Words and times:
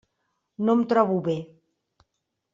No 0.69 0.75
em 0.77 0.81
trobo 0.95 1.19
bé. 1.29 1.37